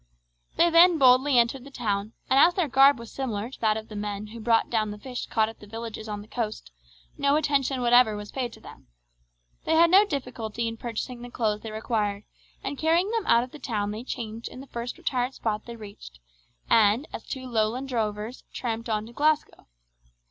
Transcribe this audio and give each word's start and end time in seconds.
They 0.55 0.71
then 0.71 0.97
boldly 0.97 1.37
entered 1.37 1.63
the 1.63 1.69
town, 1.69 2.13
and 2.27 2.39
as 2.39 2.55
their 2.55 2.67
garb 2.67 2.97
was 2.97 3.11
similar 3.11 3.51
to 3.51 3.59
that 3.61 3.77
of 3.77 3.87
the 3.87 3.95
men 3.95 4.25
who 4.25 4.39
brought 4.39 4.67
down 4.71 4.89
the 4.89 4.97
fish 4.97 5.27
caught 5.27 5.47
at 5.47 5.59
the 5.59 5.67
villages 5.67 6.09
on 6.09 6.23
the 6.23 6.27
coast, 6.27 6.71
no 7.19 7.35
attention 7.35 7.81
whatever 7.83 8.15
was 8.15 8.31
paid 8.31 8.51
to 8.53 8.59
them. 8.59 8.87
They 9.65 9.75
had 9.75 9.91
no 9.91 10.03
difficulty 10.03 10.67
in 10.67 10.77
purchasing 10.77 11.21
the 11.21 11.29
clothes 11.29 11.61
they 11.61 11.69
required, 11.71 12.23
and 12.63 12.79
carrying 12.79 13.11
them 13.11 13.27
out 13.27 13.43
of 13.43 13.51
the 13.51 13.59
town 13.59 13.91
they 13.91 14.03
changed 14.03 14.49
in 14.49 14.59
the 14.59 14.65
first 14.65 14.97
retired 14.97 15.35
spot 15.35 15.65
they 15.67 15.75
reached, 15.75 16.19
and, 16.67 17.07
as 17.13 17.23
two 17.23 17.45
Lowland 17.45 17.87
drovers, 17.87 18.43
tramped 18.51 18.89
on 18.89 19.05
to 19.05 19.13
Glasgow. 19.13 19.67